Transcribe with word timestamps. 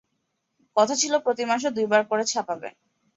কথা 0.75 0.95
ছিল 0.95 1.13
প্রতি 1.17 1.43
মাসে 1.45 1.69
দুই 1.71 1.85
বার 1.91 2.01
করে 2.05 2.23
ছাপাবে। 2.25 2.69